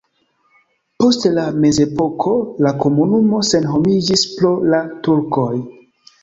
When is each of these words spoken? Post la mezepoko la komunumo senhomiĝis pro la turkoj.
Post 1.01 1.27
la 1.33 1.43
mezepoko 1.65 2.33
la 2.67 2.71
komunumo 2.85 3.43
senhomiĝis 3.51 4.25
pro 4.33 4.53
la 4.75 4.81
turkoj. 5.09 5.53